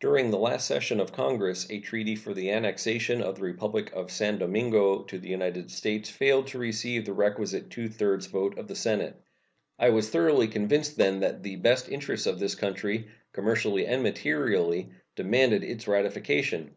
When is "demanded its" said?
15.14-15.86